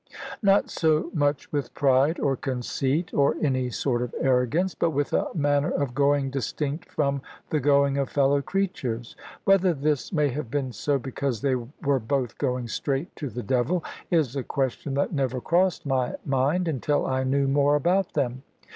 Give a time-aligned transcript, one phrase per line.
[0.41, 5.27] Not so much with pride, or conceit, or any sort of arrogance, but with a
[5.35, 9.15] manner of going distinct from the going of fellow creatures.
[9.45, 13.83] Whether this may have been so, because they were both going straight to the devil,
[14.09, 18.41] is a question that never crossed my mind, until I knew more about them.